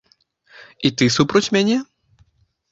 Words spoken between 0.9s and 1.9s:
ты супроць мяне?